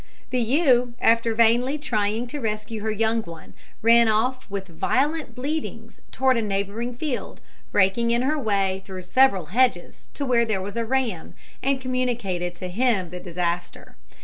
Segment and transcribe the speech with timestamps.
[0.31, 3.53] The ewe, after vainly trying to rescue her young one,
[3.83, 7.39] ran off with violent bleatings towards a neighbouring field,
[7.71, 12.55] breaking in her way through several hedges, to where there was a ram, and communicated
[12.55, 13.95] to him the disaster.